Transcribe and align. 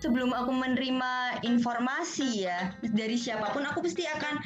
sebelum 0.00 0.32
aku 0.32 0.50
menerima 0.50 1.44
informasi 1.44 2.48
ya 2.48 2.72
dari 2.80 3.20
siapa 3.20 3.52
pun 3.52 3.68
aku 3.68 3.84
pasti 3.84 4.08
akan 4.08 4.40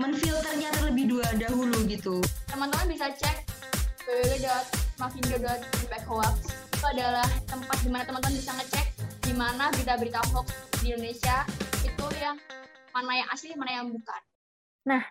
menfilternya 0.00 0.72
terlebih 0.80 1.12
dua 1.12 1.28
dahulu 1.36 1.84
gitu. 1.86 2.24
Teman-teman 2.48 2.88
bisa 2.88 3.12
cek 3.12 3.44
www.mafindo.impacthoax 4.08 6.34
itu 6.50 6.86
adalah 6.88 7.28
tempat 7.46 7.78
di 7.84 7.90
mana 7.92 8.04
teman-teman 8.08 8.36
bisa 8.36 8.52
ngecek 8.56 8.86
di 9.24 9.32
mana 9.36 9.70
berita-berita 9.72 10.20
hoax 10.32 10.48
di 10.80 10.92
Indonesia 10.92 11.44
itu 11.84 12.06
yang 12.20 12.36
mana 12.92 13.12
yang 13.20 13.28
asli, 13.32 13.56
mana 13.56 13.72
yang 13.80 13.88
bukan. 13.92 14.20
Nah, 14.84 15.02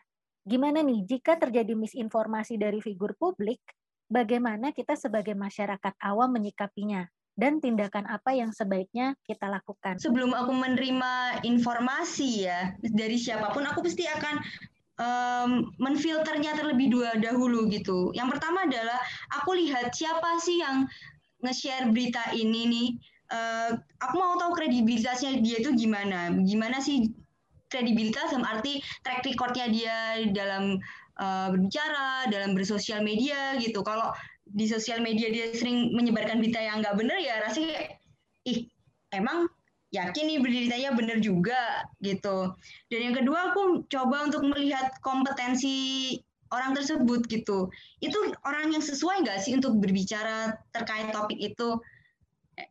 gimana 0.46 0.86
nih 0.86 1.06
jika 1.06 1.38
terjadi 1.38 1.74
misinformasi 1.74 2.62
dari 2.62 2.82
figur 2.82 3.18
publik, 3.18 3.62
bagaimana 4.10 4.70
kita 4.70 4.94
sebagai 4.94 5.34
masyarakat 5.34 5.94
awam 6.02 6.38
menyikapinya? 6.38 7.10
Dan 7.34 7.58
tindakan 7.58 8.06
apa 8.06 8.34
yang 8.38 8.54
sebaiknya 8.54 9.18
kita 9.26 9.50
lakukan. 9.50 9.98
Sebelum 9.98 10.38
aku 10.38 10.54
menerima 10.54 11.42
informasi 11.42 12.46
ya 12.46 12.78
dari 12.82 13.18
siapa 13.18 13.50
pun, 13.50 13.66
aku 13.66 13.82
pasti 13.82 14.06
akan 14.06 14.36
um, 15.02 15.52
menfilternya 15.82 16.54
terlebih 16.54 16.94
dua 16.94 17.18
dahulu 17.18 17.66
gitu. 17.74 18.14
Yang 18.14 18.38
pertama 18.38 18.70
adalah 18.70 19.00
aku 19.34 19.58
lihat 19.58 19.94
siapa 19.94 20.38
sih 20.42 20.62
yang 20.62 20.86
nge-share 21.42 21.90
berita 21.90 22.22
ini 22.38 22.62
nih. 22.70 22.90
Uh, 23.34 23.82
aku 23.98 24.14
mau 24.20 24.38
tahu 24.38 24.54
kredibilitasnya 24.54 25.42
dia 25.42 25.58
itu 25.58 25.74
gimana. 25.74 26.30
Gimana 26.46 26.78
sih 26.78 27.10
kredibilitas 27.74 28.30
dalam 28.30 28.46
arti 28.46 28.78
track 29.02 29.26
recordnya 29.26 29.66
dia 29.74 29.98
dalam 30.30 30.78
uh, 31.18 31.50
berbicara, 31.50 32.30
dalam 32.30 32.54
bersosial 32.54 33.02
media 33.02 33.58
gitu. 33.58 33.82
Kalau 33.82 34.14
di 34.48 34.66
sosial 34.68 35.00
media 35.00 35.32
dia 35.32 35.56
sering 35.56 35.96
menyebarkan 35.96 36.44
berita 36.44 36.60
yang 36.60 36.84
nggak 36.84 37.00
benar 37.00 37.18
ya 37.18 37.40
rasanya 37.42 37.96
ih 38.44 38.68
emang 39.16 39.48
yakin 39.94 40.26
nih 40.26 40.40
beritanya 40.42 40.90
benar 40.98 41.22
juga 41.22 41.86
gitu. 42.02 42.52
Dan 42.90 43.00
yang 43.00 43.16
kedua 43.16 43.54
aku 43.54 43.86
coba 43.88 44.26
untuk 44.26 44.42
melihat 44.50 44.90
kompetensi 45.06 46.18
orang 46.50 46.74
tersebut 46.74 47.30
gitu. 47.30 47.70
Itu 48.02 48.18
orang 48.44 48.74
yang 48.74 48.82
sesuai 48.82 49.22
nggak 49.22 49.40
sih 49.46 49.54
untuk 49.54 49.78
berbicara 49.78 50.58
terkait 50.74 51.14
topik 51.14 51.38
itu? 51.38 51.78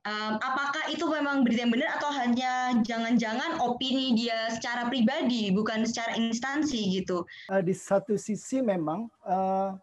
Um, 0.07 0.39
apakah 0.39 0.95
itu 0.95 1.03
memang 1.11 1.43
berita 1.43 1.67
yang 1.67 1.75
benar 1.75 1.99
atau 1.99 2.15
hanya 2.15 2.71
jangan-jangan 2.87 3.59
opini 3.59 4.15
dia 4.15 4.47
secara 4.55 4.87
pribadi 4.87 5.51
bukan 5.51 5.83
secara 5.83 6.15
instansi 6.15 7.03
gitu? 7.03 7.27
Uh, 7.51 7.59
di 7.59 7.75
satu 7.75 8.15
sisi 8.15 8.63
memang 8.63 9.11
uh, 9.27 9.75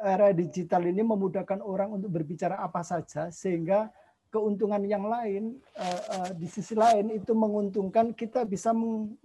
era 0.00 0.32
digital 0.32 0.88
ini 0.88 1.04
memudahkan 1.04 1.60
orang 1.60 2.00
untuk 2.00 2.10
berbicara 2.10 2.58
apa 2.58 2.80
saja 2.80 3.28
sehingga 3.28 3.92
keuntungan 4.30 4.80
yang 4.86 5.04
lain 5.10 5.58
uh, 5.74 6.00
uh, 6.16 6.30
di 6.32 6.46
sisi 6.46 6.78
lain 6.78 7.10
itu 7.10 7.34
menguntungkan 7.34 8.14
kita 8.14 8.46
bisa 8.46 8.70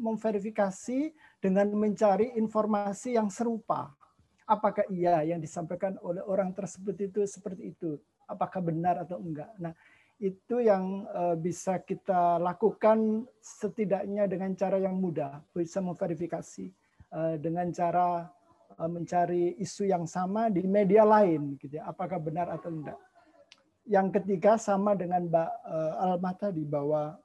memverifikasi 0.01 1.13
dengan 1.37 1.69
mencari 1.77 2.33
informasi 2.35 3.15
yang 3.15 3.29
serupa. 3.29 3.93
Apakah 4.45 4.85
iya 4.89 5.21
yang 5.25 5.41
disampaikan 5.41 5.97
oleh 6.01 6.21
orang 6.25 6.53
tersebut 6.53 6.97
itu 6.97 7.21
seperti 7.25 7.73
itu? 7.73 7.97
Apakah 8.25 8.61
benar 8.61 9.05
atau 9.05 9.21
enggak? 9.21 9.53
Nah, 9.61 9.73
itu 10.17 10.61
yang 10.61 11.05
uh, 11.13 11.37
bisa 11.37 11.81
kita 11.81 12.41
lakukan 12.41 13.29
setidaknya 13.41 14.25
dengan 14.25 14.57
cara 14.57 14.81
yang 14.81 14.97
mudah, 14.97 15.41
bisa 15.53 15.79
memverifikasi 15.81 16.69
dengan 17.39 17.71
cara 17.71 18.27
mencari 18.79 19.55
isu 19.59 19.87
yang 19.87 20.03
sama 20.03 20.51
di 20.51 20.63
media 20.67 21.07
lain, 21.07 21.55
gitu 21.59 21.79
ya. 21.79 21.87
Apakah 21.87 22.19
benar 22.19 22.51
atau 22.51 22.71
enggak? 22.71 22.99
Yang 23.85 24.19
ketiga 24.19 24.57
sama 24.57 24.97
dengan 24.97 25.29
Mbak 25.29 25.51
uh, 25.63 26.03
Alma 26.03 26.31
tadi 26.33 26.65
bahwa 26.65 27.15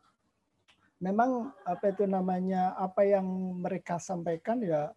memang 1.00 1.48
apa 1.64 1.90
itu 1.90 2.04
namanya 2.04 2.76
apa 2.76 3.02
yang 3.08 3.24
mereka 3.56 3.96
sampaikan 3.96 4.60
ya 4.60 4.92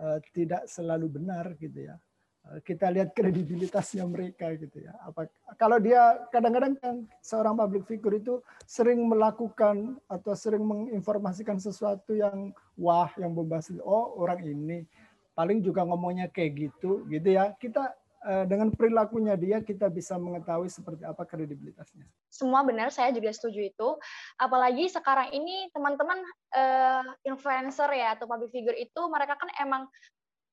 uh, 0.00 0.18
tidak 0.32 0.64
selalu 0.64 1.20
benar 1.20 1.52
gitu 1.60 1.92
ya. 1.92 2.00
Kita 2.42 2.90
lihat 2.90 3.14
kredibilitasnya 3.14 4.02
mereka 4.02 4.50
gitu 4.58 4.82
ya. 4.82 4.90
Apa 5.06 5.30
kalau 5.54 5.78
dia 5.78 6.26
kadang-kadang 6.34 6.74
kan 6.74 7.06
seorang 7.22 7.54
public 7.54 7.86
figure 7.86 8.18
itu 8.18 8.42
sering 8.66 8.98
melakukan 9.06 9.94
atau 10.10 10.34
sering 10.34 10.66
menginformasikan 10.66 11.62
sesuatu 11.62 12.18
yang 12.18 12.50
wah 12.74 13.14
yang 13.14 13.30
bombastis. 13.30 13.78
Oh, 13.86 14.18
orang 14.18 14.42
ini 14.42 14.82
paling 15.32 15.64
juga 15.64 15.84
ngomongnya 15.84 16.28
kayak 16.28 16.70
gitu 16.70 17.04
gitu 17.08 17.28
ya. 17.28 17.52
Kita 17.56 17.92
Eh, 18.22 18.46
dengan 18.46 18.70
perilakunya 18.70 19.34
dia 19.34 19.58
kita 19.58 19.90
bisa 19.90 20.14
mengetahui 20.14 20.70
seperti 20.70 21.02
apa 21.02 21.26
kredibilitasnya. 21.26 22.06
Semua 22.30 22.62
benar, 22.62 22.94
saya 22.94 23.10
juga 23.10 23.34
setuju 23.34 23.66
itu. 23.66 23.88
Apalagi 24.38 24.86
sekarang 24.86 25.34
ini 25.34 25.66
teman-teman 25.74 26.22
uh, 26.54 27.02
influencer 27.26 27.90
ya 27.90 28.14
atau 28.14 28.30
public 28.30 28.54
figure 28.54 28.78
itu 28.78 29.00
mereka 29.10 29.34
kan 29.34 29.50
emang 29.58 29.90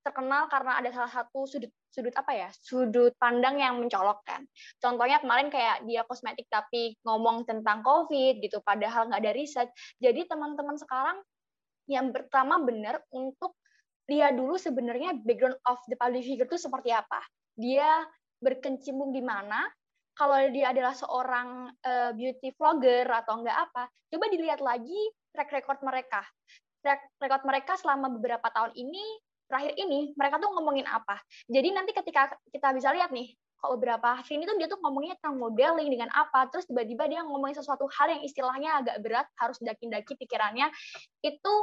terkenal 0.01 0.49
karena 0.49 0.81
ada 0.81 0.89
salah 0.89 1.13
satu 1.13 1.45
sudut 1.45 1.69
sudut 1.93 2.15
apa 2.17 2.31
ya 2.33 2.49
sudut 2.57 3.13
pandang 3.19 3.59
yang 3.59 3.77
mencolok 3.77 4.23
kan 4.23 4.47
contohnya 4.79 5.19
kemarin 5.19 5.51
kayak 5.51 5.83
dia 5.83 6.07
kosmetik 6.07 6.47
tapi 6.47 6.95
ngomong 7.03 7.43
tentang 7.43 7.83
covid 7.83 8.39
gitu 8.39 8.63
padahal 8.63 9.11
nggak 9.11 9.19
ada 9.19 9.35
riset 9.35 9.67
jadi 9.99 10.23
teman-teman 10.23 10.79
sekarang 10.79 11.19
yang 11.91 12.15
pertama 12.15 12.63
benar 12.63 13.03
untuk 13.11 13.59
lihat 14.09 14.33
dulu 14.33 14.57
sebenarnya 14.57 15.13
background 15.21 15.61
of 15.69 15.77
the 15.85 15.95
public 15.95 16.25
figure 16.25 16.49
itu 16.49 16.57
seperti 16.57 16.89
apa? 16.89 17.21
Dia 17.53 18.03
berkecimpung 18.41 19.13
di 19.13 19.21
mana? 19.21 19.69
Kalau 20.17 20.35
dia 20.51 20.75
adalah 20.75 20.91
seorang 20.97 21.71
uh, 21.71 22.11
beauty 22.11 22.51
vlogger 22.57 23.07
atau 23.07 23.39
enggak 23.39 23.55
apa 23.55 23.87
coba 24.09 24.25
dilihat 24.27 24.59
lagi 24.59 24.99
track 25.31 25.53
record 25.53 25.79
mereka. 25.85 26.25
Track 26.83 27.21
record 27.21 27.43
mereka 27.47 27.77
selama 27.79 28.11
beberapa 28.11 28.49
tahun 28.51 28.75
ini 28.75 29.05
terakhir 29.47 29.73
ini 29.79 30.11
mereka 30.17 30.41
tuh 30.41 30.51
ngomongin 30.57 30.89
apa? 30.89 31.21
Jadi 31.47 31.69
nanti 31.71 31.95
ketika 31.95 32.35
kita 32.51 32.75
bisa 32.75 32.91
lihat 32.91 33.15
nih 33.15 33.31
kalau 33.59 33.75
beberapa 33.75 34.15
hari 34.19 34.39
ini 34.39 34.43
tuh 34.47 34.55
dia 34.55 34.67
tuh 34.71 34.79
ngomongnya 34.79 35.19
tentang 35.19 35.35
modeling 35.35 35.91
dengan 35.91 36.09
apa 36.15 36.47
terus 36.47 36.63
tiba-tiba 36.65 37.11
dia 37.11 37.21
ngomongin 37.27 37.59
sesuatu 37.59 37.85
hal 37.91 38.07
yang 38.15 38.23
istilahnya 38.23 38.79
agak 38.79 38.95
berat 39.03 39.27
harus 39.35 39.59
daki-daki 39.59 40.15
pikirannya 40.15 40.71
itu 41.19 41.53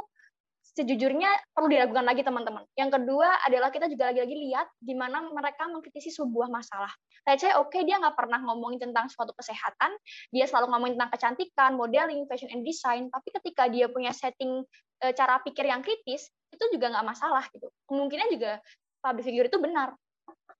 sejujurnya 0.77 1.57
perlu 1.57 1.73
diragukan 1.73 2.05
lagi 2.05 2.21
teman-teman. 2.21 2.61
Yang 2.77 3.01
kedua 3.01 3.25
adalah 3.49 3.73
kita 3.73 3.89
juga 3.89 4.13
lagi-lagi 4.13 4.37
lihat 4.45 4.69
di 4.77 4.93
mana 4.93 5.25
mereka 5.33 5.65
mengkritisi 5.65 6.13
sebuah 6.13 6.53
masalah. 6.53 6.93
Let's 7.25 7.41
say 7.41 7.57
oke 7.57 7.73
okay, 7.73 7.81
dia 7.81 7.97
nggak 7.97 8.13
pernah 8.13 8.37
ngomongin 8.45 8.77
tentang 8.77 9.09
suatu 9.09 9.33
kesehatan, 9.33 9.97
dia 10.29 10.45
selalu 10.45 10.69
ngomongin 10.69 10.93
tentang 11.01 11.11
kecantikan, 11.17 11.73
modeling, 11.73 12.29
fashion 12.29 12.53
and 12.53 12.61
design, 12.61 13.09
tapi 13.09 13.33
ketika 13.41 13.65
dia 13.65 13.89
punya 13.89 14.13
setting 14.13 14.61
e, 15.01 15.05
cara 15.17 15.41
pikir 15.41 15.65
yang 15.65 15.81
kritis, 15.81 16.29
itu 16.53 16.63
juga 16.69 16.93
nggak 16.93 17.05
masalah 17.09 17.43
gitu. 17.49 17.73
Kemungkinan 17.89 18.27
juga 18.29 18.61
public 19.01 19.25
figure 19.25 19.49
itu 19.49 19.57
benar. 19.57 19.97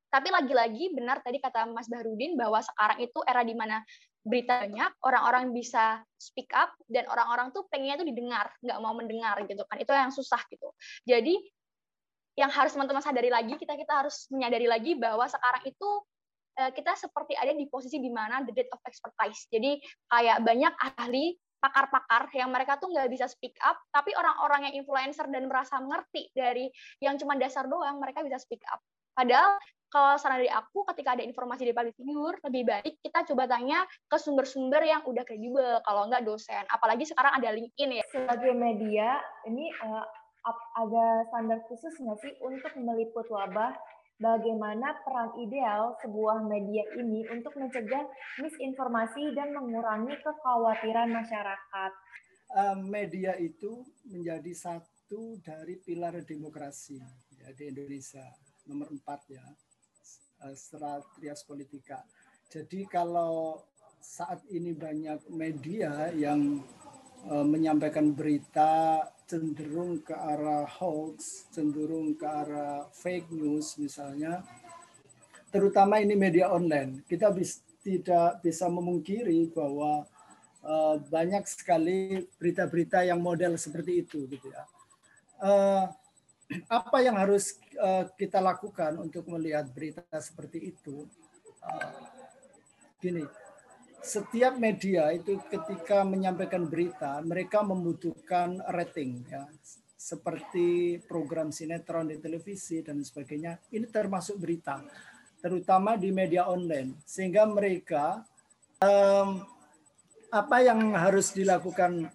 Tapi 0.08 0.34
lagi-lagi 0.34 0.98
benar 0.98 1.22
tadi 1.22 1.38
kata 1.38 1.70
Mas 1.70 1.86
Bahrudin 1.92 2.34
bahwa 2.40 2.58
sekarang 2.64 3.06
itu 3.06 3.20
era 3.28 3.44
di 3.46 3.54
mana 3.54 3.84
berita 4.28 4.68
banyak, 4.68 4.92
orang-orang 5.02 5.56
bisa 5.56 6.04
speak 6.20 6.52
up, 6.54 6.76
dan 6.92 7.08
orang-orang 7.08 7.50
tuh 7.56 7.66
pengennya 7.72 8.04
tuh 8.04 8.08
didengar, 8.08 8.52
nggak 8.62 8.80
mau 8.84 8.94
mendengar 8.94 9.40
gitu 9.48 9.64
kan. 9.66 9.80
Itu 9.80 9.92
yang 9.96 10.12
susah 10.12 10.44
gitu. 10.52 10.70
Jadi 11.08 11.40
yang 12.38 12.54
harus 12.54 12.78
teman-teman 12.78 13.02
sadari 13.02 13.34
lagi, 13.34 13.58
kita 13.58 13.74
kita 13.74 14.06
harus 14.06 14.30
menyadari 14.30 14.70
lagi 14.70 14.94
bahwa 14.94 15.26
sekarang 15.26 15.66
itu 15.66 15.90
eh, 16.62 16.72
kita 16.76 16.94
seperti 16.94 17.34
ada 17.34 17.50
di 17.56 17.66
posisi 17.66 17.98
di 17.98 18.14
mana 18.14 18.46
the 18.46 18.54
dead 18.54 18.70
of 18.70 18.80
expertise. 18.86 19.50
Jadi 19.50 19.82
kayak 20.12 20.46
banyak 20.46 20.74
ahli 20.78 21.34
pakar-pakar 21.58 22.30
yang 22.38 22.54
mereka 22.54 22.78
tuh 22.78 22.94
nggak 22.94 23.10
bisa 23.10 23.26
speak 23.26 23.58
up, 23.66 23.82
tapi 23.90 24.14
orang-orang 24.14 24.70
yang 24.70 24.86
influencer 24.86 25.26
dan 25.34 25.50
merasa 25.50 25.82
mengerti 25.82 26.30
dari 26.38 26.70
yang 27.02 27.18
cuma 27.18 27.34
dasar 27.34 27.66
doang, 27.66 27.98
mereka 27.98 28.22
bisa 28.22 28.38
speak 28.38 28.62
up. 28.70 28.78
Padahal 29.18 29.58
kalau 29.88 30.20
saran 30.20 30.44
dari 30.44 30.52
aku 30.52 30.84
ketika 30.94 31.16
ada 31.16 31.24
informasi 31.24 31.64
dari 31.64 31.76
public 31.76 31.96
figure 31.96 32.38
lebih 32.44 32.64
baik 32.68 32.94
kita 33.00 33.24
coba 33.34 33.48
tanya 33.48 33.88
ke 34.08 34.18
sumber-sumber 34.20 34.84
yang 34.84 35.02
udah 35.08 35.24
kredibel 35.24 35.80
kalau 35.88 36.08
nggak 36.12 36.28
dosen. 36.28 36.64
Apalagi 36.68 37.08
sekarang 37.08 37.40
ada 37.40 37.50
LinkedIn 37.56 38.04
ya. 38.04 38.06
Sebagai 38.12 38.52
media 38.52 39.20
ini 39.48 39.72
uh, 39.84 40.06
ada 40.80 41.28
standar 41.32 41.60
khusus 41.72 41.96
nggak 42.00 42.20
sih 42.20 42.34
untuk 42.44 42.72
meliput 42.80 43.28
wabah? 43.32 43.76
Bagaimana 44.18 44.98
peran 45.06 45.30
ideal 45.38 45.94
sebuah 46.02 46.42
media 46.50 46.82
ini 46.98 47.22
untuk 47.30 47.54
mencegah 47.54 48.02
misinformasi 48.42 49.38
dan 49.38 49.54
mengurangi 49.54 50.18
kekhawatiran 50.26 51.14
masyarakat? 51.14 51.92
Media 52.82 53.38
itu 53.38 53.86
menjadi 54.10 54.58
satu 54.58 55.38
dari 55.46 55.78
pilar 55.78 56.18
demokrasi 56.26 56.98
ya, 57.38 57.54
di 57.54 57.70
Indonesia 57.70 58.26
nomor 58.66 58.90
empat 58.90 59.22
ya 59.30 59.46
Eh, 60.38 60.54
serat 60.54 61.02
trias 61.18 61.42
politika. 61.42 62.06
Jadi 62.46 62.86
kalau 62.86 63.66
saat 63.98 64.46
ini 64.54 64.70
banyak 64.70 65.26
media 65.34 66.14
yang 66.14 66.62
uh, 67.26 67.42
menyampaikan 67.42 68.14
berita 68.14 69.02
cenderung 69.26 70.06
ke 70.06 70.14
arah 70.14 70.70
hoax, 70.70 71.50
cenderung 71.50 72.14
ke 72.14 72.24
arah 72.24 72.86
fake 72.94 73.34
news 73.34 73.82
misalnya, 73.82 74.46
terutama 75.50 75.98
ini 75.98 76.14
media 76.14 76.54
online. 76.54 77.02
Kita 77.10 77.34
bis, 77.34 77.66
tidak 77.82 78.38
bisa 78.46 78.70
memungkiri 78.70 79.50
bahwa 79.58 80.06
uh, 80.62 81.02
banyak 81.02 81.50
sekali 81.50 82.30
berita-berita 82.38 83.10
yang 83.10 83.20
model 83.26 83.58
seperti 83.58 84.06
itu 84.06 84.30
gitu 84.30 84.54
ya. 84.54 84.64
Uh, 85.42 85.90
apa 86.72 86.98
yang 87.04 87.20
harus 87.20 87.60
uh, 87.76 88.08
kita 88.16 88.40
lakukan 88.40 88.96
untuk 89.04 89.28
melihat 89.28 89.68
berita 89.68 90.04
seperti 90.20 90.72
itu? 90.72 91.04
Uh, 91.60 91.92
gini, 93.04 93.28
setiap 94.00 94.56
media 94.56 95.12
itu 95.12 95.36
ketika 95.52 96.08
menyampaikan 96.08 96.64
berita, 96.64 97.20
mereka 97.20 97.60
membutuhkan 97.66 98.64
rating 98.72 99.28
ya 99.28 99.44
seperti 99.98 101.02
program 101.10 101.52
sinetron 101.52 102.08
di 102.08 102.22
televisi 102.22 102.80
dan 102.86 103.04
sebagainya. 103.04 103.60
Ini 103.74 103.90
termasuk 103.92 104.40
berita, 104.40 104.80
terutama 105.44 106.00
di 106.00 106.14
media 106.14 106.48
online, 106.48 106.96
sehingga 107.04 107.44
mereka 107.44 108.24
um, 108.80 109.44
apa 110.32 110.58
yang 110.64 110.96
harus 110.96 111.34
dilakukan, 111.34 112.08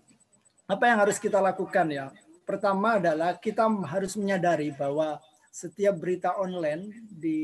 apa 0.64 0.84
yang 0.88 0.99
harus 1.05 1.20
kita 1.20 1.43
lakukan 1.43 1.90
ya? 1.93 2.08
Pertama 2.43 2.99
adalah 2.99 3.39
kita 3.39 3.67
harus 3.87 4.19
menyadari 4.19 4.75
bahwa 4.75 5.23
setiap 5.53 6.00
berita 6.00 6.35
online 6.41 7.06
di 7.12 7.41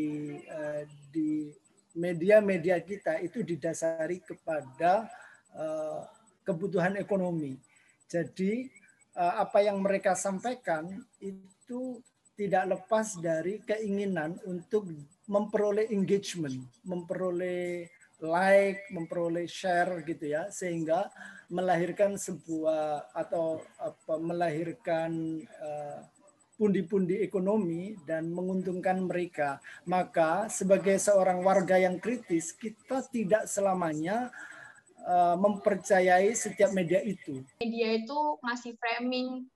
uh, 0.48 0.82
di 1.12 1.52
media-media 1.98 2.80
kita 2.80 3.20
itu 3.20 3.42
didasari 3.42 4.22
kepada 4.22 5.06
uh, 5.54 6.02
kebutuhan 6.42 6.96
ekonomi. 6.96 7.58
Jadi 8.08 8.78
Eh, 9.18 9.34
apa 9.34 9.58
yang 9.66 9.82
mereka 9.82 10.14
sampaikan 10.14 10.86
itu 11.18 11.98
tidak 12.38 12.70
lepas 12.70 13.18
dari 13.18 13.58
keinginan 13.66 14.38
untuk 14.46 14.86
memperoleh 15.26 15.90
engagement, 15.90 16.54
memperoleh 16.86 17.90
like, 18.18 18.90
memperoleh 18.90 19.46
share 19.46 20.02
gitu 20.02 20.34
ya, 20.34 20.50
sehingga 20.50 21.10
melahirkan 21.48 22.18
sebuah 22.18 23.14
atau 23.14 23.62
apa 23.78 24.14
melahirkan 24.20 25.42
uh, 25.62 26.02
pundi-pundi 26.58 27.22
ekonomi 27.22 27.94
dan 28.02 28.34
menguntungkan 28.34 29.06
mereka. 29.06 29.62
Maka 29.86 30.50
sebagai 30.50 30.98
seorang 30.98 31.46
warga 31.46 31.78
yang 31.78 32.02
kritis, 32.02 32.50
kita 32.50 33.06
tidak 33.14 33.46
selamanya 33.46 34.34
uh, 35.06 35.38
mempercayai 35.38 36.34
setiap 36.34 36.74
media 36.74 36.98
itu. 37.06 37.46
Media 37.62 37.94
itu 37.94 38.18
ngasih 38.42 38.74
framing, 38.74 39.46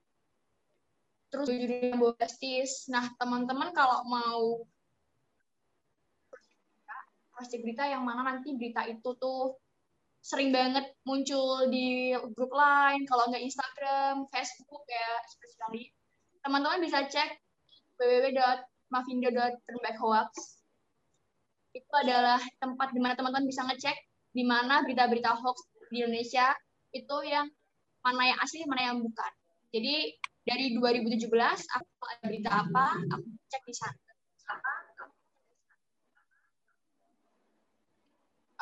terus 1.34 1.50
bombastis. 1.98 2.86
Nah, 2.86 3.10
teman-teman 3.18 3.74
kalau 3.74 4.06
mau 4.06 4.62
cross 7.42 7.58
berita 7.58 7.90
yang 7.90 8.06
mana 8.06 8.22
nanti 8.22 8.54
berita 8.54 8.86
itu 8.86 9.18
tuh 9.18 9.58
sering 10.22 10.54
banget 10.54 10.94
muncul 11.02 11.66
di 11.66 12.14
grup 12.38 12.54
lain, 12.54 13.02
kalau 13.10 13.26
nggak 13.26 13.42
Instagram, 13.42 14.30
Facebook 14.30 14.86
ya, 14.86 15.18
especially. 15.26 15.90
Teman-teman 16.46 16.78
bisa 16.78 17.10
cek 17.10 17.42
www.mavindo.turnbackhoax. 17.98 20.30
Itu 21.74 21.90
adalah 21.98 22.38
tempat 22.62 22.94
di 22.94 23.02
mana 23.02 23.18
teman-teman 23.18 23.50
bisa 23.50 23.66
ngecek 23.66 23.98
di 24.30 24.46
mana 24.46 24.86
berita-berita 24.86 25.42
hoax 25.42 25.58
di 25.90 26.06
Indonesia 26.06 26.54
itu 26.94 27.16
yang 27.26 27.50
mana 28.06 28.30
yang 28.30 28.38
asli, 28.38 28.62
mana 28.70 28.94
yang 28.94 29.02
bukan. 29.02 29.32
Jadi 29.74 30.14
dari 30.46 30.78
2017 30.78 31.26
aku 31.66 32.02
ada 32.06 32.30
berita 32.30 32.62
apa, 32.62 32.94
aku 33.10 33.26
cek 33.50 33.66
di 33.66 33.74
sana. 33.74 34.11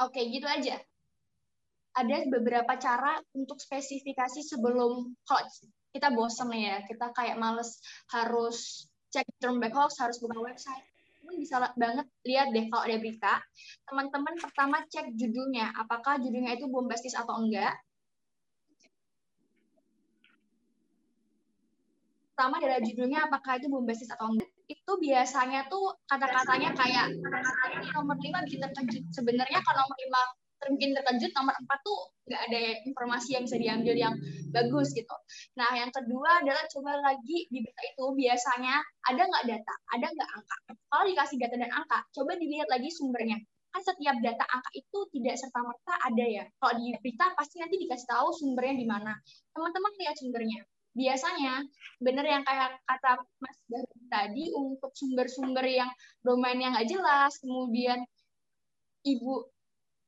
Oke, 0.01 0.25
gitu 0.33 0.49
aja. 0.49 0.81
Ada 1.93 2.25
beberapa 2.33 2.73
cara 2.81 3.21
untuk 3.37 3.61
spesifikasi 3.61 4.41
sebelum 4.41 5.13
kalau 5.29 5.45
kita 5.93 6.09
bosan 6.15 6.55
ya, 6.55 6.81
kita 6.87 7.13
kayak 7.13 7.37
males 7.37 7.83
harus 8.15 8.89
cek 9.11 9.27
term 9.43 9.59
back 9.59 9.75
hoax, 9.75 9.99
harus 10.01 10.17
buka 10.23 10.39
website. 10.41 10.87
Teman-teman 11.21 11.35
bisa 11.37 11.57
banget 11.77 12.07
lihat 12.25 12.49
deh 12.55 12.65
kalau 12.73 12.83
ada 12.87 12.97
berita, 12.97 13.35
teman-teman 13.91 14.35
pertama 14.41 14.77
cek 14.87 15.13
judulnya, 15.19 15.75
apakah 15.77 16.17
judulnya 16.23 16.57
itu 16.57 16.71
bombastis 16.71 17.13
atau 17.13 17.37
enggak. 17.43 17.75
Pertama 22.41 22.57
adalah 22.57 22.81
judulnya 22.81 23.29
apakah 23.29 23.61
itu 23.61 23.69
bombastis 23.69 24.09
atau 24.09 24.33
enggak. 24.33 24.49
Itu 24.65 24.97
biasanya 24.97 25.69
tuh 25.69 25.93
kata-katanya 26.09 26.73
kayak 26.73 27.13
kata-katanya 27.21 27.93
nomor 28.01 28.17
lima 28.17 28.41
bikin 28.49 28.65
terkejut. 28.65 29.05
Sebenarnya 29.13 29.61
kalau 29.61 29.85
nomor 29.85 29.99
lima 30.01 30.23
mungkin 30.73 30.89
terkejut 30.97 31.37
nomor 31.37 31.53
empat 31.53 31.79
tuh 31.85 32.01
nggak 32.33 32.43
ada 32.49 32.61
informasi 32.89 33.37
yang 33.37 33.45
bisa 33.45 33.61
diambil 33.61 33.93
yang 33.93 34.15
bagus 34.57 34.89
gitu. 34.97 35.13
Nah 35.61 35.69
yang 35.85 35.93
kedua 35.93 36.41
adalah 36.41 36.65
coba 36.73 36.97
lagi 37.05 37.45
di 37.53 37.61
berita 37.61 37.83
itu 37.85 38.05
biasanya 38.09 38.81
ada 39.05 39.21
nggak 39.21 39.45
data, 39.45 39.75
ada 39.93 40.07
nggak 40.09 40.31
angka. 40.41 40.57
Kalau 40.81 41.05
dikasih 41.13 41.37
data 41.45 41.55
dan 41.61 41.73
angka, 41.77 41.99
coba 42.09 42.41
dilihat 42.41 42.73
lagi 42.73 42.89
sumbernya. 42.89 43.37
Kan 43.69 43.85
setiap 43.85 44.17
data 44.25 44.49
angka 44.49 44.71
itu 44.81 44.99
tidak 45.13 45.37
serta 45.37 45.61
merta 45.61 45.93
ada 46.09 46.25
ya. 46.25 46.49
Kalau 46.57 46.73
di 46.73 46.89
berita 47.05 47.37
pasti 47.37 47.61
nanti 47.61 47.77
dikasih 47.85 48.09
tahu 48.09 48.33
sumbernya 48.33 48.81
di 48.81 48.89
mana. 48.89 49.13
Teman-teman 49.53 49.93
lihat 50.01 50.17
sumbernya. 50.17 50.65
Biasanya 50.91 51.63
benar 52.03 52.27
yang 52.27 52.43
kayak 52.43 52.83
kata 52.83 53.23
Mas 53.39 53.59
Daru 53.71 53.95
tadi 54.11 54.51
untuk 54.55 54.91
sumber-sumber 54.95 55.63
yang 55.67 55.91
domainnya 56.25 56.75
nggak 56.75 56.89
jelas, 56.91 57.39
kemudian 57.39 58.03
ibu 59.07 59.47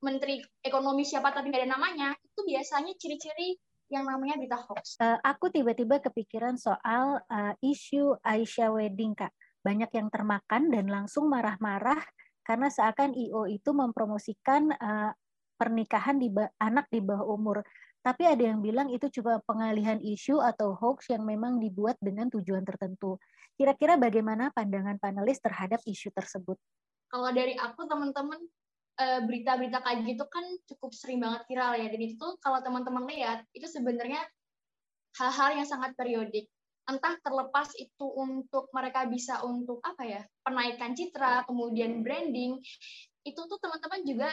menteri 0.03 0.43
ekonomi 0.61 1.07
siapa 1.07 1.31
tapi 1.31 1.55
nggak 1.55 1.63
ada 1.63 1.71
namanya, 1.79 2.09
itu 2.19 2.41
biasanya 2.43 2.93
ciri-ciri 2.99 3.55
yang 3.93 4.09
namanya 4.09 4.41
berita 4.41 4.59
hoax. 4.59 4.97
Uh, 4.99 5.21
aku 5.23 5.53
tiba-tiba 5.53 6.01
kepikiran 6.01 6.57
soal 6.57 7.21
uh, 7.29 7.55
isu 7.61 8.19
Aisyah 8.25 8.73
Wedding, 8.73 9.13
Kak. 9.15 9.31
Banyak 9.63 9.95
yang 9.95 10.09
termakan 10.11 10.73
dan 10.75 10.91
langsung 10.91 11.31
marah-marah 11.31 12.01
karena 12.43 12.67
seakan 12.67 13.15
IO 13.15 13.47
itu 13.47 13.71
mempromosikan 13.71 14.75
uh, 14.75 15.15
pernikahan 15.57 16.19
di 16.19 16.33
anak 16.61 16.89
di 16.89 17.01
bawah 17.03 17.27
umur. 17.33 17.65
Tapi 18.03 18.27
ada 18.27 18.43
yang 18.43 18.59
bilang 18.59 18.91
itu 18.91 19.07
cuma 19.15 19.39
pengalihan 19.47 20.03
isu 20.03 20.43
atau 20.43 20.75
hoax 20.75 21.07
yang 21.15 21.23
memang 21.23 21.63
dibuat 21.63 21.95
dengan 22.03 22.27
tujuan 22.35 22.67
tertentu. 22.67 23.17
Kira-kira 23.55 23.95
bagaimana 23.95 24.51
pandangan 24.51 24.99
panelis 24.99 25.39
terhadap 25.39 25.79
isu 25.87 26.11
tersebut? 26.11 26.59
Kalau 27.07 27.31
dari 27.31 27.55
aku, 27.55 27.87
teman-teman, 27.87 28.43
Eh, 28.93 29.21
berita-berita 29.25 29.81
kayak 29.81 30.05
gitu 30.05 30.25
kan 30.29 30.45
cukup 30.69 30.93
sering 30.93 31.25
banget 31.25 31.49
viral 31.49 31.73
ya. 31.81 31.89
Dan 31.89 32.01
itu 32.05 32.27
kalau 32.45 32.61
teman-teman 32.61 33.09
lihat, 33.09 33.49
itu 33.57 33.65
sebenarnya 33.65 34.21
hal-hal 35.17 35.57
yang 35.57 35.65
sangat 35.65 35.97
periodik. 35.97 36.53
Entah 36.85 37.17
terlepas 37.25 37.73
itu 37.81 38.05
untuk 38.05 38.69
mereka 38.77 39.09
bisa 39.09 39.41
untuk 39.49 39.81
apa 39.81 40.03
ya, 40.05 40.21
penaikan 40.45 40.93
citra, 40.93 41.49
kemudian 41.49 42.05
branding, 42.05 42.61
itu 43.25 43.41
tuh 43.41 43.59
teman-teman 43.63 44.03
juga 44.05 44.29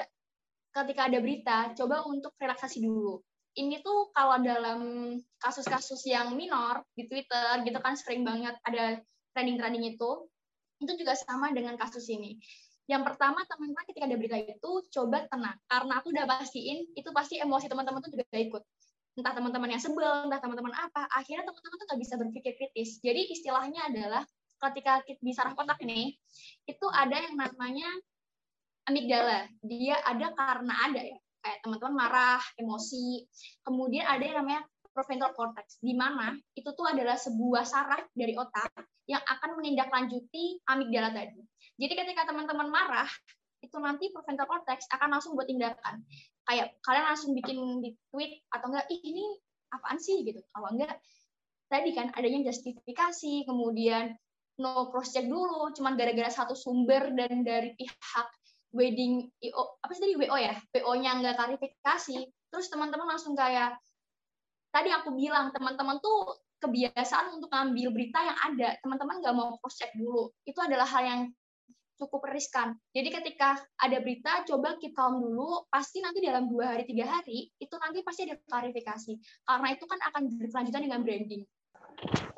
ketika 0.83 1.07
ada 1.07 1.19
berita, 1.19 1.57
coba 1.75 2.05
untuk 2.07 2.35
relaksasi 2.39 2.83
dulu. 2.83 3.19
Ini 3.57 3.81
tuh 3.81 4.13
kalau 4.13 4.39
dalam 4.39 4.79
kasus-kasus 5.41 6.05
yang 6.05 6.37
minor 6.37 6.85
di 6.93 7.09
Twitter 7.09 7.65
gitu 7.65 7.79
kan 7.81 7.97
sering 7.97 8.21
banget 8.23 8.55
ada 8.63 9.01
trending-trending 9.33 9.97
itu, 9.97 10.29
itu 10.79 10.91
juga 10.95 11.17
sama 11.17 11.51
dengan 11.51 11.75
kasus 11.75 12.07
ini. 12.07 12.39
Yang 12.89 13.13
pertama 13.13 13.45
teman-teman 13.45 13.85
ketika 13.85 14.05
ada 14.09 14.17
berita 14.17 14.37
itu 14.41 14.71
coba 14.89 15.27
tenang. 15.29 15.57
Karena 15.69 15.93
aku 16.01 16.09
udah 16.09 16.25
pastiin 16.25 16.89
itu 16.97 17.09
pasti 17.13 17.37
emosi 17.37 17.69
teman-teman 17.69 18.01
tuh 18.01 18.11
juga 18.17 18.25
ikut. 18.33 18.63
Entah 19.13 19.33
teman-teman 19.35 19.69
yang 19.69 19.81
sebel 19.83 20.25
entah 20.25 20.41
teman-teman 20.41 20.73
apa 20.73 21.05
akhirnya 21.13 21.45
teman-teman 21.45 21.75
tuh 21.77 21.85
nggak 21.85 22.01
bisa 22.01 22.13
berpikir 22.17 22.53
kritis. 22.57 22.97
Jadi 23.03 23.29
istilahnya 23.29 23.93
adalah 23.93 24.23
ketika 24.59 25.05
di 25.05 25.31
saraf 25.31 25.53
otak 25.53 25.79
ini 25.85 26.17
itu 26.65 26.87
ada 26.89 27.15
yang 27.15 27.37
namanya 27.37 27.87
amigdala. 28.89 29.45
Dia 29.61 30.01
ada 30.03 30.33
karena 30.33 30.73
ada 30.89 31.01
ya. 31.05 31.17
Kayak 31.39 31.57
teman-teman 31.63 31.95
marah 31.95 32.41
emosi. 32.59 33.23
Kemudian 33.63 34.03
ada 34.03 34.23
yang 34.25 34.43
namanya 34.43 34.61
prefrontal 34.91 35.31
cortex 35.37 35.79
di 35.79 35.93
mana 35.95 36.35
itu 36.57 36.67
tuh 36.75 36.89
adalah 36.89 37.15
sebuah 37.15 37.63
saraf 37.63 38.03
dari 38.11 38.35
otak 38.35 38.73
yang 39.07 39.21
akan 39.23 39.55
menindaklanjuti 39.61 40.59
amigdala 40.67 41.13
tadi. 41.13 41.39
Jadi 41.79 41.93
ketika 41.95 42.27
teman-teman 42.27 42.67
marah, 42.67 43.07
itu 43.63 43.75
nanti 43.79 44.11
prefrontal 44.11 44.47
cortex 44.49 44.87
akan 44.91 45.15
langsung 45.15 45.39
buat 45.39 45.47
tindakan. 45.47 46.03
Kayak 46.43 46.75
kalian 46.83 47.05
langsung 47.07 47.31
bikin 47.37 47.57
di 47.79 47.95
tweet 48.11 48.43
atau 48.51 48.67
enggak, 48.73 48.85
ih 48.91 49.01
ini 49.03 49.25
apaan 49.71 49.99
sih? 50.01 50.25
gitu. 50.25 50.41
Kalau 50.51 50.69
enggak, 50.75 50.99
tadi 51.69 51.89
kan 51.93 52.11
adanya 52.15 52.49
justifikasi, 52.49 53.45
kemudian 53.45 54.15
no 54.59 54.91
cross 54.91 55.15
check 55.15 55.27
dulu, 55.27 55.71
cuman 55.71 55.95
gara-gara 55.95 56.27
satu 56.27 56.55
sumber 56.57 57.15
dan 57.15 57.47
dari 57.47 57.75
pihak 57.79 58.27
wedding 58.73 59.27
IO, 59.41 59.79
apa 59.81 59.91
sih 59.93 60.01
tadi 60.05 60.15
WO 60.17 60.37
ya, 60.37 60.55
WO-nya 60.75 61.17
nggak 61.19 61.35
klarifikasi, 61.37 62.17
terus 62.53 62.67
teman-teman 62.69 63.17
langsung 63.17 63.33
kayak, 63.33 63.77
tadi 64.69 64.93
aku 64.93 65.13
bilang 65.17 65.49
teman-teman 65.49 65.97
tuh 65.97 66.37
kebiasaan 66.59 67.39
untuk 67.39 67.49
ngambil 67.49 67.89
berita 67.95 68.19
yang 68.21 68.37
ada, 68.37 68.69
teman-teman 68.83 69.23
nggak 69.23 69.35
mau 69.35 69.57
cross 69.57 69.79
check 69.79 69.89
dulu, 69.97 70.29
itu 70.45 70.59
adalah 70.61 70.85
hal 70.85 71.03
yang 71.05 71.21
cukup 71.99 72.31
riskan. 72.31 72.79
Jadi 72.95 73.11
ketika 73.11 73.59
ada 73.75 73.99
berita, 73.99 74.47
coba 74.47 74.79
keep 74.79 74.95
calm 74.95 75.19
dulu. 75.19 75.67
Pasti 75.67 75.99
nanti 75.99 76.23
dalam 76.23 76.47
dua 76.47 76.71
hari, 76.71 76.87
tiga 76.87 77.03
hari, 77.03 77.51
itu 77.59 77.75
nanti 77.75 77.99
pasti 78.07 78.23
ada 78.23 78.39
klarifikasi. 78.47 79.19
Karena 79.43 79.67
itu 79.75 79.83
kan 79.83 79.99
akan 80.07 80.21
berkelanjutan 80.39 80.81
dengan 80.87 81.03
branding. 81.03 81.43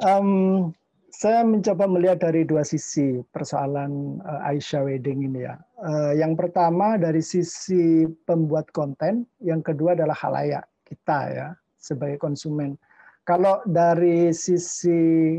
Um, 0.01 0.73
saya 1.11 1.43
mencoba 1.43 1.85
melihat 1.91 2.23
dari 2.23 2.47
dua 2.47 2.63
sisi 2.63 3.19
persoalan 3.35 4.23
uh, 4.23 4.47
Aisyah 4.47 4.87
Wedding 4.87 5.27
ini 5.27 5.43
ya. 5.43 5.59
Uh, 5.83 6.15
yang 6.15 6.39
pertama 6.39 6.95
dari 6.95 7.19
sisi 7.19 8.07
pembuat 8.23 8.71
konten, 8.71 9.27
yang 9.43 9.59
kedua 9.59 9.93
adalah 9.93 10.15
halayak 10.15 10.63
kita 10.87 11.19
ya 11.31 11.47
sebagai 11.75 12.15
konsumen. 12.15 12.79
Kalau 13.27 13.59
dari 13.67 14.31
sisi 14.31 15.37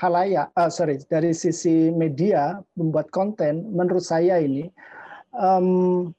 halayak, 0.00 0.48
uh, 0.56 0.72
sorry, 0.72 0.98
dari 1.06 1.36
sisi 1.36 1.92
media 1.92 2.56
membuat 2.74 3.12
konten, 3.12 3.68
menurut 3.70 4.02
saya 4.02 4.40
ini 4.40 4.72
um, 5.36 6.10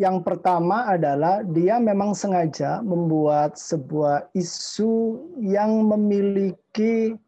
yang 0.00 0.24
pertama 0.24 0.88
adalah 0.88 1.44
dia 1.44 1.76
memang 1.76 2.16
sengaja 2.16 2.80
membuat 2.80 3.60
sebuah 3.60 4.32
isu 4.32 5.20
yang 5.44 5.84
memiliki 5.92 7.20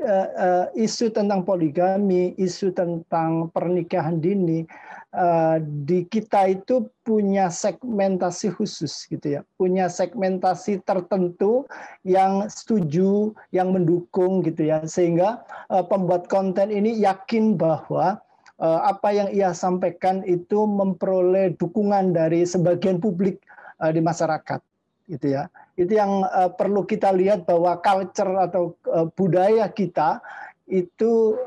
uh, 0.00 0.28
uh, 0.32 0.66
isu 0.72 1.12
tentang 1.12 1.44
poligami, 1.44 2.32
isu 2.40 2.72
tentang 2.72 3.52
pernikahan 3.52 4.16
dini 4.16 4.64
uh, 5.12 5.60
di 5.60 6.08
kita 6.08 6.56
itu 6.56 6.88
punya 7.04 7.52
segmentasi 7.52 8.48
khusus 8.48 9.04
gitu 9.12 9.36
ya, 9.36 9.40
punya 9.60 9.92
segmentasi 9.92 10.80
tertentu 10.88 11.68
yang 12.00 12.48
setuju, 12.48 13.36
yang 13.52 13.76
mendukung 13.76 14.40
gitu 14.40 14.72
ya, 14.72 14.80
sehingga 14.88 15.44
uh, 15.68 15.84
pembuat 15.84 16.32
konten 16.32 16.72
ini 16.72 16.96
yakin 16.96 17.60
bahwa 17.60 18.24
apa 18.60 19.12
yang 19.12 19.28
ia 19.32 19.52
sampaikan 19.52 20.24
itu 20.24 20.64
memperoleh 20.64 21.52
dukungan 21.60 22.16
dari 22.16 22.48
sebagian 22.48 22.96
publik 22.96 23.44
eh, 23.84 23.92
di 23.92 24.00
masyarakat 24.00 24.60
gitu 25.12 25.26
ya. 25.36 25.52
Itu 25.76 25.92
yang 25.92 26.24
eh, 26.24 26.50
perlu 26.56 26.88
kita 26.88 27.12
lihat 27.12 27.44
bahwa 27.44 27.76
culture 27.84 28.32
atau 28.40 28.72
budaya 29.12 29.68
kita 29.68 30.24
itu 30.66 31.38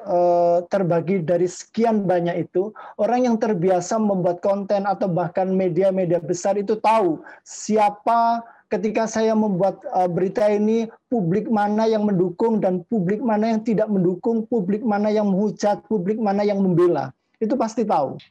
terbagi 0.72 1.20
dari 1.28 1.44
sekian 1.44 2.08
banyak 2.08 2.48
itu 2.48 2.72
orang 2.96 3.28
yang 3.28 3.36
terbiasa 3.36 4.00
membuat 4.00 4.40
konten 4.40 4.88
atau 4.88 5.12
bahkan 5.12 5.52
media-media 5.52 6.24
besar 6.24 6.56
itu 6.56 6.80
tahu 6.80 7.20
siapa 7.44 8.40
ketika 8.70 9.10
saya 9.10 9.34
membuat 9.34 9.82
berita 10.14 10.46
ini 10.46 10.86
publik 11.10 11.50
mana 11.50 11.90
yang 11.90 12.06
mendukung 12.06 12.62
dan 12.62 12.86
publik 12.88 13.20
mana 13.20 13.58
yang 13.58 13.62
tidak 13.66 13.90
mendukung, 13.90 14.46
publik 14.46 14.86
mana 14.86 15.10
yang 15.10 15.34
menghujat, 15.34 15.82
publik 15.90 16.22
mana 16.22 16.46
yang 16.46 16.62
membela. 16.62 17.10
Itu 17.42 17.58
pasti 17.58 17.84
tahu. 17.84 18.22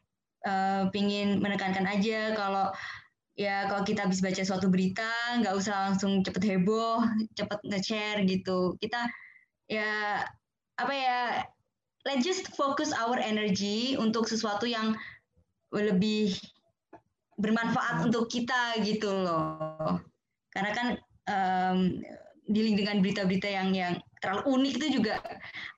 Uh, 0.47 0.87
pingin 0.95 1.43
menekankan 1.43 1.83
aja 1.83 2.33
kalau 2.39 2.71
ya 3.35 3.67
kalau 3.67 3.83
kita 3.83 4.07
habis 4.07 4.23
baca 4.23 4.39
suatu 4.47 4.71
berita 4.71 5.11
nggak 5.43 5.55
usah 5.59 5.91
langsung 5.91 6.23
cepet 6.23 6.47
heboh, 6.47 7.03
cepet 7.35 7.59
nge-share 7.67 8.23
gitu. 8.23 8.79
Kita 8.79 9.11
ya 9.67 10.23
apa 10.79 10.95
ya 10.95 11.19
let's 12.07 12.23
just 12.23 12.47
focus 12.55 12.95
our 12.95 13.19
energy 13.19 13.99
untuk 13.99 14.31
sesuatu 14.31 14.71
yang 14.71 14.95
lebih 15.75 16.39
bermanfaat 17.39 18.07
untuk 18.07 18.31
kita 18.31 18.79
gitu 18.87 19.11
loh. 19.11 19.99
Karena 20.59 20.71
kan 20.75 20.89
um, 21.31 21.79
dealing 22.51 22.75
dengan 22.75 22.99
berita-berita 22.99 23.47
yang 23.47 23.71
yang 23.71 23.95
terlalu 24.19 24.59
unik 24.59 24.73
itu 24.83 24.87
juga 24.99 25.23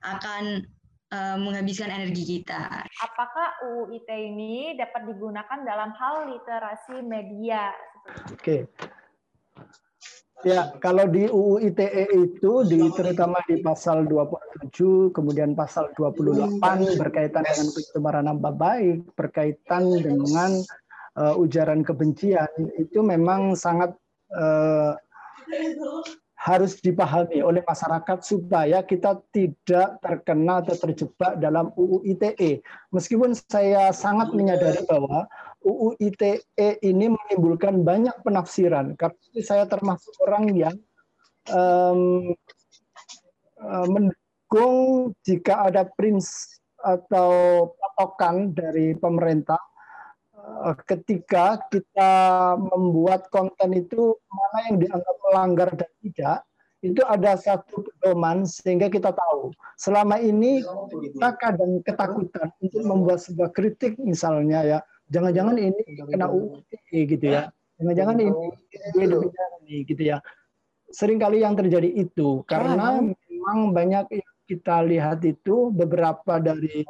akan 0.01 0.65
uh, 1.13 1.37
menghabiskan 1.37 1.93
energi 1.93 2.25
kita. 2.25 2.81
Apakah 3.05 3.61
UU 3.69 4.01
ITE 4.01 4.17
ini 4.33 4.73
dapat 4.73 5.05
digunakan 5.05 5.59
dalam 5.61 5.93
hal 5.93 6.33
literasi 6.33 7.05
media? 7.05 7.69
Oke. 8.33 8.41
Okay. 8.41 8.61
Ya, 10.41 10.73
kalau 10.81 11.05
di 11.05 11.29
UU 11.29 11.61
ITE 11.69 12.09
itu 12.17 12.65
di 12.65 12.81
terutama 12.97 13.37
di 13.45 13.61
pasal 13.61 14.09
27 14.09 15.13
kemudian 15.13 15.53
pasal 15.53 15.93
28 15.93 16.57
berkaitan 16.97 17.45
dengan 17.45 17.67
pencemaran 17.69 18.25
nama 18.25 18.49
baik, 18.49 19.05
berkaitan 19.13 20.01
dengan 20.01 20.65
uh, 21.13 21.37
ujaran 21.37 21.85
kebencian 21.85 22.49
itu 22.73 23.05
memang 23.05 23.53
sangat 23.53 23.93
uh, 24.35 24.93
harus 26.41 26.81
dipahami 26.81 27.45
oleh 27.45 27.61
masyarakat 27.61 28.17
supaya 28.25 28.81
kita 28.81 29.21
tidak 29.29 30.01
terkena 30.01 30.65
atau 30.65 30.73
terjebak 30.73 31.37
dalam 31.37 31.69
UU 31.77 32.01
ITE. 32.17 32.65
Meskipun 32.89 33.37
saya 33.37 33.93
sangat 33.93 34.33
menyadari 34.33 34.81
bahwa 34.89 35.29
UU 35.61 36.01
ITE 36.01 36.81
ini 36.81 37.13
menimbulkan 37.13 37.85
banyak 37.85 38.17
penafsiran, 38.25 38.97
karena 38.97 39.21
saya 39.45 39.69
termasuk 39.69 40.17
orang 40.25 40.49
yang 40.57 40.75
um, 41.53 42.33
mendukung 43.85 45.13
jika 45.21 45.69
ada 45.69 45.85
prinsip 45.93 46.57
atau 46.81 47.69
patokan 47.77 48.49
dari 48.49 48.97
pemerintah 48.97 49.61
Eh, 49.61 49.70
ketika 50.85 51.57
kita 51.73 52.11
membuat 52.57 53.27
konten 53.33 53.73
itu 53.73 54.15
mana 54.29 54.57
yang 54.69 54.77
dianggap 54.81 55.15
melanggar 55.29 55.69
dan 55.73 55.91
tidak 56.01 56.39
itu 56.81 57.01
ada 57.05 57.37
satu 57.37 57.85
pedoman 57.85 58.41
sehingga 58.41 58.89
kita 58.89 59.13
tahu. 59.13 59.53
Selama 59.77 60.17
ini 60.17 60.65
kita 61.13 61.37
kadang 61.37 61.77
ketakutan 61.85 62.49
untuk 62.57 62.81
membuat 62.81 63.21
sebuah 63.21 63.53
kritik 63.53 64.01
misalnya 64.01 64.65
ya 64.65 64.79
jangan-jangan 65.13 65.61
ini 65.61 65.81
kena 66.09 66.31
UITE 66.33 67.05
gitu 67.05 67.25
ya 67.29 67.53
jangan-jangan 67.77 68.17
ini 68.17 68.45
ini 68.97 69.77
gitu 69.85 70.03
ya. 70.09 70.17
Seringkali 70.91 71.45
yang 71.45 71.55
terjadi 71.55 71.87
itu 71.87 72.43
karena 72.49 72.99
memang 72.99 73.71
banyak 73.71 74.05
yang 74.11 74.31
kita 74.49 74.83
lihat 74.83 75.23
itu 75.23 75.71
beberapa 75.71 76.41
dari 76.41 76.83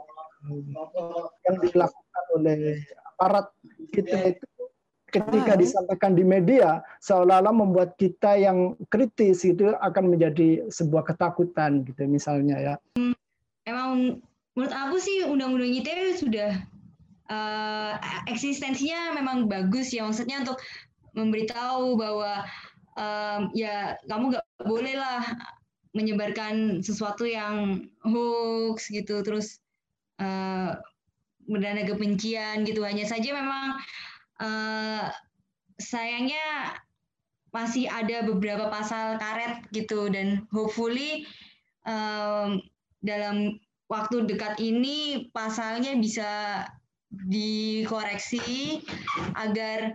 yang 1.45 1.55
dilakukan 1.61 2.23
oleh 2.33 2.81
aparat 3.21 3.53
kita 3.93 4.17
iya. 4.17 4.29
itu 4.33 4.45
ketika 5.13 5.53
disampaikan 5.59 6.17
di 6.17 6.25
media 6.25 6.81
seolah-olah 7.03 7.53
membuat 7.53 7.93
kita 8.01 8.39
yang 8.39 8.73
kritis 8.89 9.45
itu 9.45 9.69
akan 9.77 10.17
menjadi 10.17 10.65
sebuah 10.73 11.05
ketakutan 11.13 11.85
gitu 11.85 12.07
misalnya 12.09 12.57
ya. 12.57 12.75
Emang 13.67 14.23
menurut 14.57 14.73
aku 14.73 14.97
sih 14.97 15.27
undang-undang 15.27 15.69
ITE 15.69 16.17
sudah 16.17 16.51
uh, 17.29 17.93
eksistensinya 18.25 19.13
memang 19.13 19.45
bagus 19.45 19.93
ya 19.93 20.07
maksudnya 20.07 20.41
untuk 20.41 20.57
memberitahu 21.13 21.99
bahwa 21.99 22.47
um, 22.95 23.51
ya 23.53 23.99
kamu 24.07 24.33
nggak 24.33 24.47
boleh 24.63 24.95
lah 24.95 25.21
menyebarkan 25.91 26.79
sesuatu 26.79 27.27
yang 27.27 27.83
hoax 28.07 28.87
gitu 28.87 29.19
terus 29.27 29.59
uh, 30.23 30.79
berdana 31.51 31.83
kebencian 31.83 32.63
gitu. 32.63 32.87
Hanya 32.87 33.03
saja 33.03 33.35
memang 33.35 33.75
uh, 34.39 35.11
sayangnya 35.75 36.75
masih 37.51 37.91
ada 37.91 38.23
beberapa 38.23 38.71
pasal 38.71 39.19
karet 39.19 39.67
gitu. 39.75 40.07
Dan 40.07 40.47
hopefully 40.55 41.27
um, 41.83 42.63
dalam 43.03 43.59
waktu 43.91 44.23
dekat 44.23 44.55
ini 44.63 45.27
pasalnya 45.35 45.99
bisa 45.99 46.63
dikoreksi 47.11 48.79
agar 49.35 49.91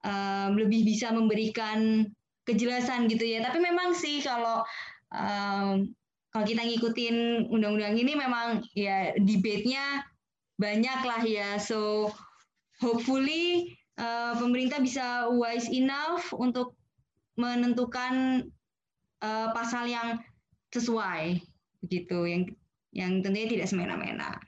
um, 0.00 0.56
lebih 0.56 0.88
bisa 0.88 1.12
memberikan 1.12 2.08
kejelasan 2.48 3.04
gitu 3.12 3.28
ya. 3.28 3.44
Tapi 3.44 3.60
memang 3.60 3.92
sih 3.92 4.24
kalau 4.24 4.64
um, 5.12 5.92
kalau 6.32 6.44
kita 6.48 6.66
ngikutin 6.66 7.46
undang-undang 7.52 7.94
ini 7.94 8.12
memang 8.16 8.64
ya 8.74 9.12
debate-nya 9.20 10.02
banyak 10.60 11.00
lah 11.02 11.22
ya. 11.26 11.58
So 11.58 12.10
hopefully 12.78 13.74
uh, 13.98 14.38
pemerintah 14.38 14.78
bisa 14.82 15.30
wise 15.30 15.70
enough 15.70 16.30
untuk 16.34 16.74
menentukan 17.34 18.46
uh, 19.22 19.48
pasal 19.50 19.90
yang 19.90 20.22
sesuai 20.70 21.42
begitu 21.82 22.18
yang 22.26 22.42
yang 22.94 23.12
tentunya 23.22 23.50
tidak 23.50 23.66
semena-mena. 23.70 24.38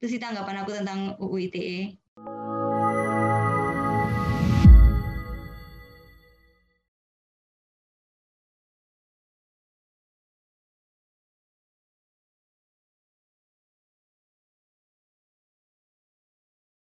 Itu 0.00 0.16
sih 0.16 0.20
tanggapan 0.20 0.64
aku 0.64 0.72
tentang 0.72 1.00
UU 1.20 1.52
ITE. 1.52 1.96